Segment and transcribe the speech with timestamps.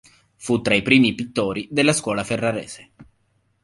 [0.35, 2.89] Fu tra i primi pittori della scuola ferrarese.